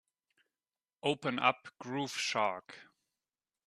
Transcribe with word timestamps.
Open 1.03 1.37
up 1.37 1.67
Groove 1.77 2.13
Shark. 2.17 2.89